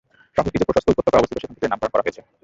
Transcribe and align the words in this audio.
শহরটি 0.35 0.57
যে 0.61 0.67
প্রশস্ত 0.67 0.87
উপত্যকায় 0.93 1.19
অবস্থিত, 1.21 1.37
সেখান 1.41 1.55
থেকে 1.55 1.65
এর 1.67 1.71
নামকরণ 1.73 1.91
করা 1.93 2.05
হয়েছে। 2.05 2.21